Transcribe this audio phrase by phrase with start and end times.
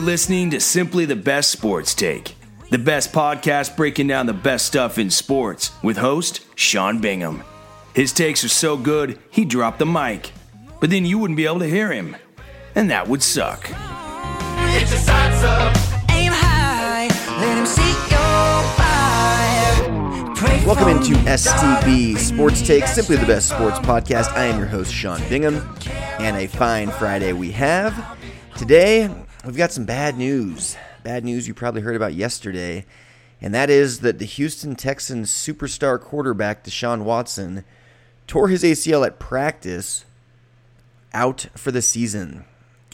[0.00, 2.34] You're listening to Simply the Best Sports Take,
[2.70, 7.44] the best podcast breaking down the best stuff in sports with host Sean Bingham.
[7.94, 10.32] His takes are so good, he dropped the mic,
[10.80, 12.16] but then you wouldn't be able to hear him,
[12.74, 13.64] and that would suck.
[13.64, 15.76] Get your sights up.
[16.12, 17.08] Aim high.
[17.38, 20.34] Let him see your fire.
[20.34, 22.16] Pray Welcome into me, STB darling.
[22.16, 24.32] Sports Take, simply the best sports podcast.
[24.32, 25.76] I am your host, Sean Bingham,
[26.18, 28.16] and a fine Friday we have.
[28.56, 29.10] Today,
[29.44, 30.76] we've got some bad news.
[31.02, 32.84] Bad news you probably heard about yesterday,
[33.40, 37.64] and that is that the Houston Texans superstar quarterback, Deshaun Watson,
[38.26, 40.04] tore his ACL at practice
[41.14, 42.44] out for the season.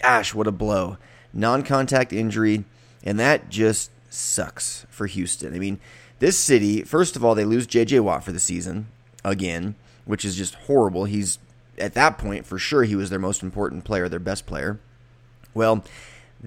[0.00, 0.98] Gosh, what a blow.
[1.32, 2.64] Non contact injury,
[3.02, 5.54] and that just sucks for Houston.
[5.54, 5.80] I mean,
[6.20, 8.86] this city, first of all, they lose JJ Watt for the season
[9.24, 11.04] again, which is just horrible.
[11.04, 11.38] He's
[11.76, 14.78] at that point, for sure, he was their most important player, their best player.
[15.52, 15.84] Well,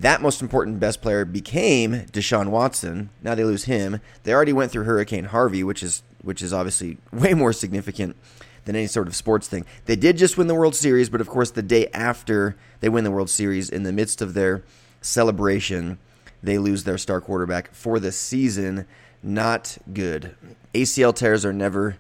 [0.02, 3.10] that most important best player became Deshaun Watson.
[3.22, 4.00] Now they lose him.
[4.24, 8.16] They already went through Hurricane Harvey, which is which is obviously way more significant
[8.66, 9.66] than any sort of sports thing.
[9.86, 13.04] They did just win the World Series, but of course the day after they win
[13.04, 14.64] the World Series, in the midst of their
[15.02, 15.98] celebration,
[16.44, 18.86] they lose their star quarterback for the season.
[19.24, 20.36] Not good.
[20.74, 21.98] ACL tears are never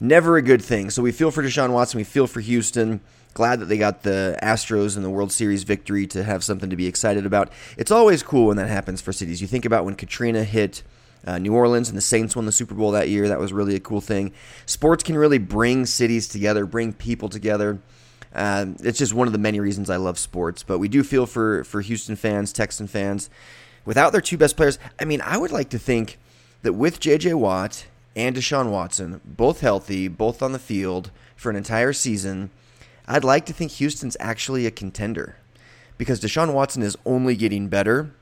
[0.00, 0.90] never a good thing.
[0.90, 1.98] So we feel for Deshaun Watson.
[1.98, 3.00] We feel for Houston.
[3.32, 6.76] Glad that they got the Astros and the World Series victory to have something to
[6.76, 7.52] be excited about.
[7.76, 9.40] It's always cool when that happens for cities.
[9.40, 10.82] You think about when Katrina hit
[11.26, 13.28] uh, New Orleans and the Saints won the Super Bowl that year.
[13.28, 14.32] That was really a cool thing.
[14.66, 17.78] Sports can really bring cities together, bring people together.
[18.34, 20.62] Um, it's just one of the many reasons I love sports.
[20.62, 23.28] But we do feel for for Houston fans, Texan fans.
[23.84, 26.18] Without their two best players, I mean, I would like to think
[26.62, 27.34] that with J.J.
[27.34, 32.50] Watt and Deshaun Watson, both healthy, both on the field for an entire season,
[33.10, 35.34] I'd like to think Houston's actually a contender
[35.98, 38.12] because Deshaun Watson is only getting better.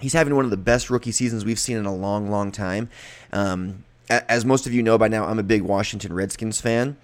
[0.00, 2.90] He's having one of the best rookie seasons we've seen in a long, long time.
[3.32, 6.98] Um, as most of you know by now, I'm a big Washington Redskins fan.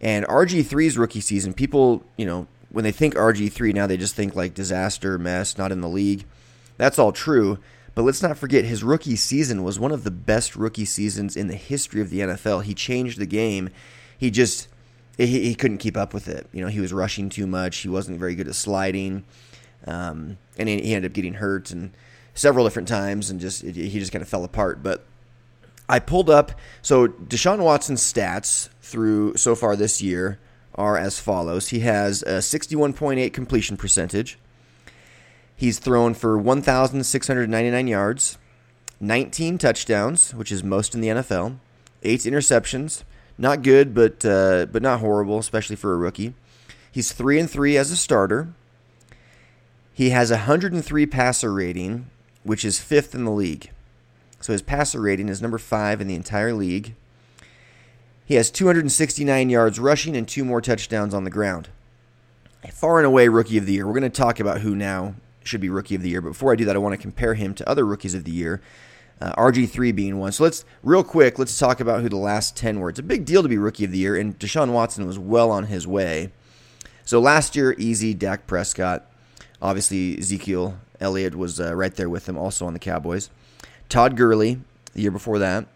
[0.00, 4.34] And RG3's rookie season, people, you know, when they think RG3 now, they just think
[4.34, 6.24] like disaster, mess, not in the league.
[6.76, 7.60] That's all true.
[7.94, 11.46] But let's not forget his rookie season was one of the best rookie seasons in
[11.46, 12.64] the history of the NFL.
[12.64, 13.70] He changed the game.
[14.18, 14.66] He just
[15.18, 16.46] he, he couldn't keep up with it.
[16.52, 17.78] You know, he was rushing too much.
[17.78, 19.24] He wasn't very good at sliding,
[19.86, 21.92] um, and he, ended up getting hurt and
[22.34, 24.82] several different times, and just it, he just kind of fell apart.
[24.82, 25.04] But
[25.88, 26.52] I pulled up
[26.82, 30.38] so Deshaun Watson's stats through so far this year
[30.76, 31.68] are as follows.
[31.68, 34.38] He has a 61.8 completion percentage.
[35.56, 38.38] He's thrown for 1,699 yards,
[39.00, 41.58] 19 touchdowns, which is most in the NFL,
[42.04, 43.02] eight interceptions.
[43.38, 46.34] Not good, but uh, but not horrible, especially for a rookie.
[46.90, 48.48] He's three and three as a starter.
[49.94, 52.10] He has a 103 passer rating,
[52.42, 53.70] which is fifth in the league.
[54.40, 56.94] So his passer rating is number five in the entire league.
[58.24, 61.68] He has 269 yards rushing and two more touchdowns on the ground.
[62.62, 63.86] A far and away rookie of the year.
[63.86, 66.20] We're going to talk about who now should be rookie of the year.
[66.20, 68.30] But before I do that, I want to compare him to other rookies of the
[68.30, 68.60] year.
[69.20, 70.30] Uh, RG3 being one.
[70.30, 72.88] So let's, real quick, let's talk about who the last 10 were.
[72.88, 75.50] It's a big deal to be rookie of the year, and Deshaun Watson was well
[75.50, 76.30] on his way.
[77.04, 79.10] So last year, easy, Dak Prescott.
[79.60, 83.30] Obviously, Ezekiel Elliott was uh, right there with him, also on the Cowboys.
[83.88, 84.60] Todd Gurley,
[84.94, 85.66] the year before that.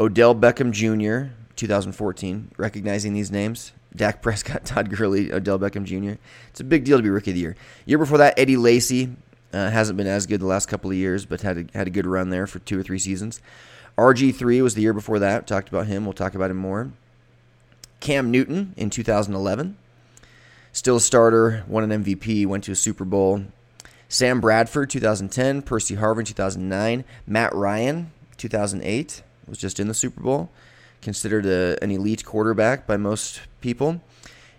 [0.00, 2.52] Odell Beckham Jr., 2014.
[2.56, 3.72] Recognizing these names?
[3.94, 6.20] Dak Prescott, Todd Gurley, Odell Beckham Jr.
[6.50, 7.56] It's a big deal to be rookie of the year.
[7.84, 9.10] Year before that, Eddie Lacy.
[9.52, 11.90] Uh, hasn't been as good the last couple of years, but had a, had a
[11.90, 13.40] good run there for two or three seasons.
[13.96, 15.46] RG3 was the year before that.
[15.46, 16.04] Talked about him.
[16.04, 16.92] We'll talk about him more.
[18.00, 19.76] Cam Newton in 2011.
[20.72, 23.42] Still a starter, won an MVP, went to a Super Bowl.
[24.08, 25.62] Sam Bradford, 2010.
[25.62, 27.04] Percy Harvin, 2009.
[27.26, 30.50] Matt Ryan, 2008, was just in the Super Bowl.
[31.02, 34.00] Considered a, an elite quarterback by most people.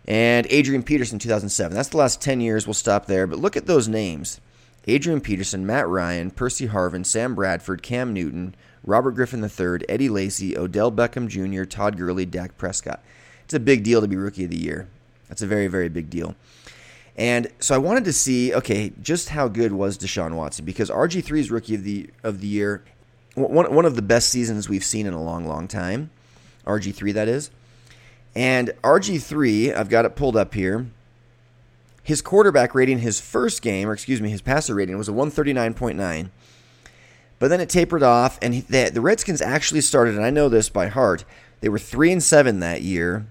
[0.06, 1.76] And Adrian Peterson, 2007.
[1.76, 2.68] That's the last 10 years.
[2.68, 3.28] We'll stop there.
[3.28, 4.42] But look at those names
[4.90, 10.58] Adrian Peterson, Matt Ryan, Percy Harvin, Sam Bradford, Cam Newton, Robert Griffin III, Eddie Lacy,
[10.58, 13.02] Odell Beckham Jr., Todd Gurley, Dak Prescott.
[13.44, 14.88] It's a big deal to be rookie of the year.
[15.28, 16.36] That's a very, very big deal.
[17.16, 21.52] And so I wanted to see, okay, just how good was Deshaun Watson because RG3's
[21.52, 22.84] rookie of the of the year,
[23.36, 26.12] one one of the best seasons we've seen in a long, long time.
[26.66, 27.52] RG3 that is.
[28.36, 30.88] And RG3, I've got it pulled up here.
[32.10, 36.32] His quarterback rating, his first game, or excuse me, his passer rating was a 139.9.
[37.38, 40.50] But then it tapered off, and he, the, the Redskins actually started, and I know
[40.50, 41.24] this by heart.
[41.62, 43.28] They were three and seven that year,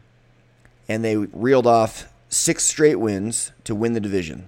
[0.88, 4.46] and they reeled off six straight wins to win the division.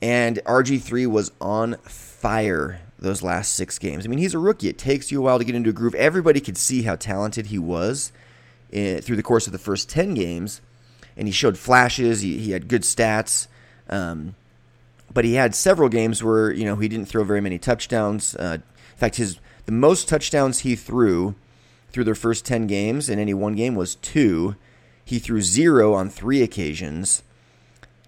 [0.00, 4.06] And RG3 was on fire those last six games.
[4.06, 4.70] I mean, he's a rookie.
[4.70, 5.94] It takes you a while to get into a groove.
[5.96, 8.10] Everybody could see how talented he was
[8.70, 10.62] in, through the course of the first 10 games.
[11.16, 13.48] And he showed flashes, he, he had good stats.
[13.88, 14.34] Um,
[15.12, 18.34] but he had several games where, you know, he didn't throw very many touchdowns.
[18.36, 21.34] Uh, in fact, his the most touchdowns he threw
[21.90, 24.56] through their first 10 games in any one game was two.
[25.04, 27.22] He threw zero on three occasions.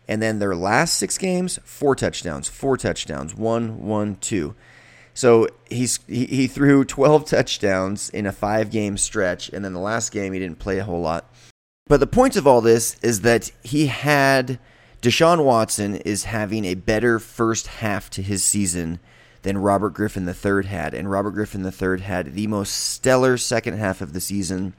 [0.06, 4.55] And then their last six games, four touchdowns, four touchdowns, one, one, two.
[5.12, 9.81] So he's he, he threw 12 touchdowns in a five game stretch, and then the
[9.81, 11.31] last game he didn't play a whole lot.
[11.88, 14.58] But the point of all this is that he had
[15.00, 19.00] Deshaun Watson is having a better first half to his season
[19.43, 24.00] than Robert Griffin III had, and Robert Griffin III had the most stellar second half
[24.00, 24.75] of the season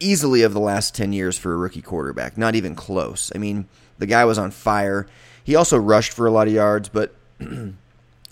[0.00, 2.36] easily of the last 10 years for a rookie quarterback.
[2.36, 3.32] Not even close.
[3.34, 3.66] I mean,
[3.98, 5.06] the guy was on fire.
[5.42, 7.14] He also rushed for a lot of yards, but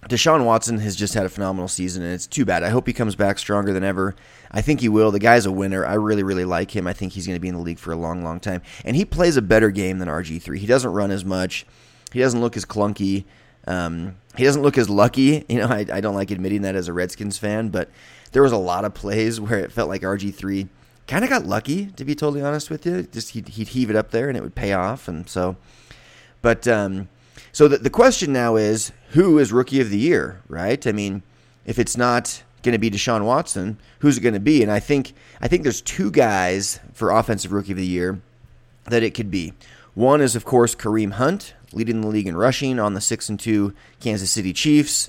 [0.09, 2.63] Deshaun Watson has just had a phenomenal season, and it's too bad.
[2.63, 4.15] I hope he comes back stronger than ever.
[4.53, 5.11] I think he will.
[5.11, 5.85] The guy's a winner.
[5.85, 6.87] I really, really like him.
[6.87, 8.63] I think he's going to be in the league for a long, long time.
[8.85, 10.59] And he plays a better game than RG3.
[10.59, 11.67] He doesn't run as much.
[12.13, 13.25] He doesn't look as clunky.
[13.67, 15.45] Um, he doesn't look as lucky.
[15.49, 17.91] You know, I, I don't like admitting that as a Redskins fan, but
[18.33, 20.69] there was a lot of plays where it felt like RG3
[21.09, 23.03] kind of got lucky, to be totally honest with you.
[23.03, 25.09] Just he'd, he'd heave it up there and it would pay off.
[25.09, 25.57] And so,
[26.43, 27.09] but um,
[27.57, 30.87] so the, the question now is who is rookie of the year, right?
[30.87, 31.23] I mean,
[31.65, 34.63] if it's not going to be Deshaun Watson, who's it going to be?
[34.63, 38.21] And I think I think there's two guys for offensive rookie of the year
[38.91, 39.55] that it could be.
[39.95, 43.41] One is of course Kareem Hunt, leading the league in rushing on the six and
[43.41, 45.09] two Kansas City Chiefs.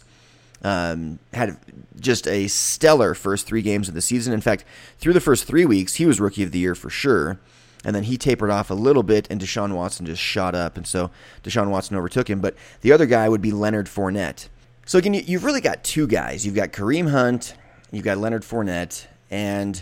[0.64, 1.58] Um, had
[2.00, 4.32] just a stellar first three games of the season.
[4.32, 4.64] In fact,
[5.00, 7.40] through the first three weeks, he was rookie of the year for sure.
[7.88, 10.76] And then he tapered off a little bit, and Deshaun Watson just shot up.
[10.76, 11.10] And so
[11.42, 12.42] Deshaun Watson overtook him.
[12.42, 14.50] But the other guy would be Leonard Fournette.
[14.86, 16.46] So again, you've really got two guys.
[16.46, 17.56] You've got Kareem Hunt,
[17.90, 19.08] you've got Leonard Fournette.
[19.32, 19.82] And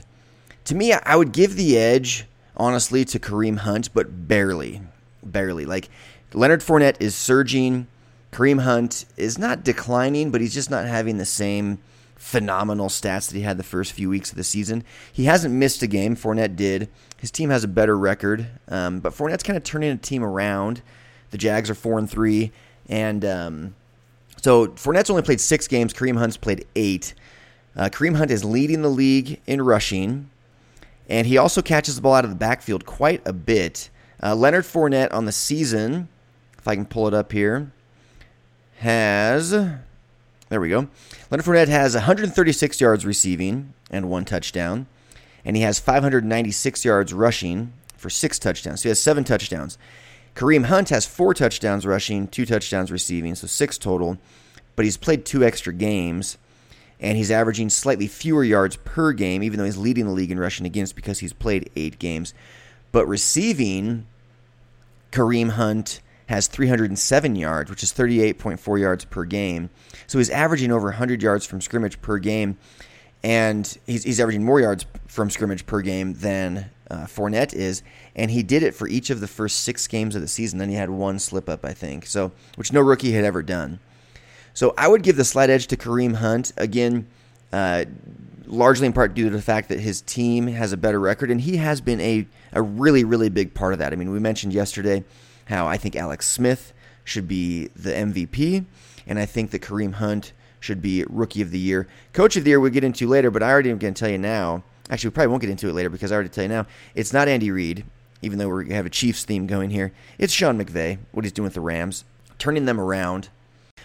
[0.66, 4.84] to me, I would give the edge, honestly, to Kareem Hunt, but barely.
[5.24, 5.66] Barely.
[5.66, 5.90] Like,
[6.31, 7.88] Leonard Fournette is surging.
[8.31, 11.80] Kareem Hunt is not declining, but he's just not having the same
[12.25, 14.83] phenomenal stats that he had the first few weeks of the season.
[15.13, 16.16] He hasn't missed a game.
[16.16, 16.89] Fournette did.
[17.18, 20.81] His team has a better record, um, but Fournette's kind of turning a team around.
[21.30, 22.51] The Jags are four and three,
[22.89, 23.75] and um,
[24.42, 25.94] so Fournette's only played six games.
[25.94, 27.13] Kareem Hunt's played eight.
[27.75, 30.30] Uh, Kareem Hunt is leading the league in rushing,
[31.07, 33.89] and he also catches the ball out of the backfield quite a bit.
[34.24, 36.10] Uh, Leonard Fournette on the season
[36.57, 37.71] if I can pull it up here,
[38.80, 39.54] has
[40.56, 40.88] there we go.
[41.30, 44.88] Leonard Fournette has 136 yards receiving and one touchdown,
[45.44, 48.80] and he has 596 yards rushing for six touchdowns.
[48.80, 49.78] So he has seven touchdowns.
[50.34, 54.18] Kareem Hunt has four touchdowns rushing, two touchdowns receiving, so six total.
[54.78, 56.38] But he's played two extra games,
[57.02, 60.40] and he's averaging slightly fewer yards per game, even though he's leading the league in
[60.40, 62.34] rushing against because he's played eight games.
[62.94, 64.07] But receiving,
[65.12, 69.69] Kareem Hunt has 307 yards, which is 38.4 yards per game.
[70.07, 72.57] So he's averaging over 100 yards from scrimmage per game,
[73.23, 77.83] and he's, he's averaging more yards from scrimmage per game than uh, Fournette is.
[78.16, 80.59] And he did it for each of the first six games of the season.
[80.59, 83.80] Then he had one slip up, I think, so which no rookie had ever done.
[84.54, 87.07] So I would give the slight edge to Kareem Hunt again.
[87.52, 87.85] Uh,
[88.47, 91.42] largely in part due to the fact that his team has a better record, and
[91.42, 93.92] he has been a, a really, really big part of that.
[93.92, 95.04] I mean, we mentioned yesterday
[95.45, 96.73] how I think Alex Smith
[97.04, 98.66] should be the MVP,
[99.07, 101.87] and I think that Kareem Hunt should be Rookie of the Year.
[102.14, 104.09] Coach of the Year we'll get into later, but I already am going to tell
[104.09, 104.64] you now.
[104.90, 106.66] Actually, we probably won't get into it later because I already tell you now.
[106.94, 107.85] It's not Andy Reid,
[108.21, 109.92] even though we have a Chiefs theme going here.
[110.18, 112.04] It's Sean McVay, what he's doing with the Rams,
[112.37, 113.30] turning them around.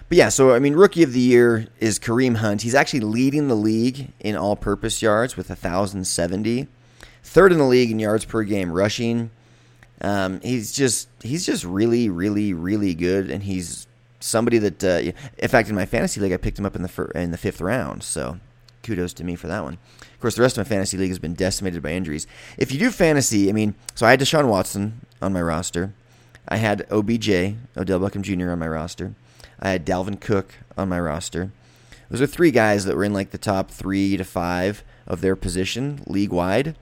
[0.08, 2.62] But yeah, so I mean, Rookie of the Year is Kareem Hunt.
[2.62, 6.68] He's actually leading the league in all purpose yards with 1,070.
[7.22, 9.30] Third in the league in yards per game rushing.
[10.00, 13.86] Um, he's just he's just really really really good, and he's
[14.20, 16.88] somebody that uh, in fact in my fantasy league I picked him up in the
[16.88, 18.02] fir- in the fifth round.
[18.02, 18.38] So
[18.82, 19.78] kudos to me for that one.
[20.00, 22.26] Of course, the rest of my fantasy league has been decimated by injuries.
[22.58, 25.94] If you do fantasy, I mean, so I had Deshaun Watson on my roster.
[26.48, 27.28] I had OBJ,
[27.76, 28.50] Odell Beckham Jr.
[28.50, 29.14] on my roster.
[29.60, 31.52] I had Dalvin Cook on my roster.
[32.10, 35.36] Those are three guys that were in like the top three to five of their
[35.36, 36.76] position league wide.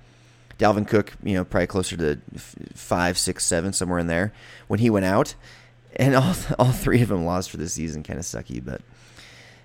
[0.59, 2.19] Dalvin Cook, you know, probably closer to
[2.75, 4.33] five, six, seven, somewhere in there
[4.67, 5.35] when he went out,
[5.97, 8.03] and all all three of them lost for the season.
[8.03, 8.83] Kind of sucky, but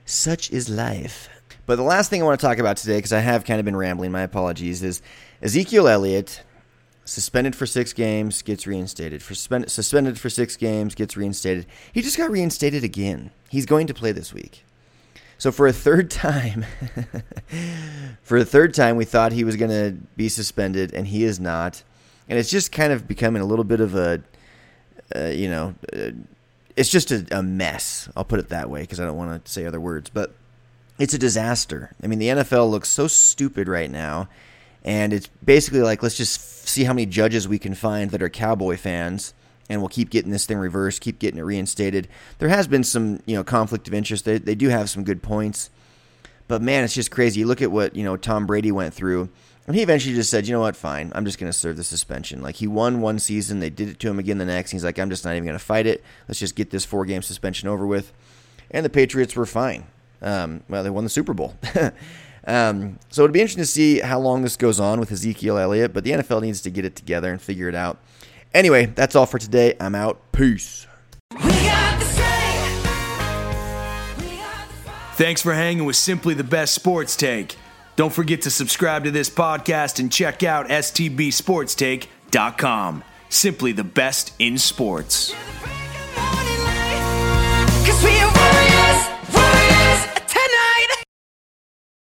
[0.05, 1.29] such is life.
[1.65, 3.65] But the last thing I want to talk about today, because I have kind of
[3.65, 5.01] been rambling, my apologies, is
[5.41, 6.43] Ezekiel Elliott
[7.05, 9.23] suspended for six games, gets reinstated.
[9.23, 11.65] For suspended, suspended for six games, gets reinstated.
[11.91, 13.31] He just got reinstated again.
[13.49, 14.65] He's going to play this week.
[15.37, 16.65] So for a third time,
[18.23, 21.39] for a third time, we thought he was going to be suspended, and he is
[21.39, 21.83] not.
[22.29, 24.23] And it's just kind of becoming a little bit of a,
[25.15, 26.11] uh, you know, uh,
[26.75, 28.09] it's just a, a mess.
[28.15, 30.33] I'll put it that way because I don't want to say other words, but
[30.99, 31.91] it's a disaster.
[32.01, 34.29] I mean, the NFL looks so stupid right now,
[34.83, 38.29] and it's basically like let's just see how many judges we can find that are
[38.29, 39.33] Cowboy fans,
[39.69, 42.07] and we'll keep getting this thing reversed, keep getting it reinstated.
[42.39, 44.25] There has been some, you know, conflict of interest.
[44.25, 45.69] They they do have some good points,
[46.47, 47.45] but man, it's just crazy.
[47.45, 49.29] Look at what you know Tom Brady went through.
[49.65, 51.85] And he eventually just said, you know what, fine, I'm just going to serve the
[51.85, 52.41] suspension.
[52.41, 54.71] Like, he won one season, they did it to him again the next.
[54.71, 56.03] He's like, I'm just not even going to fight it.
[56.27, 58.11] Let's just get this four game suspension over with.
[58.71, 59.85] And the Patriots were fine.
[60.21, 61.55] Um, well, they won the Super Bowl.
[62.47, 65.93] um, so it'd be interesting to see how long this goes on with Ezekiel Elliott,
[65.93, 67.99] but the NFL needs to get it together and figure it out.
[68.53, 69.75] Anyway, that's all for today.
[69.79, 70.19] I'm out.
[70.31, 70.85] Peace.
[75.15, 77.55] Thanks for hanging with Simply the Best Sports Take.
[77.95, 83.03] Don't forget to subscribe to this podcast and check out stbsportstake.com.
[83.29, 85.35] Simply the best in sports.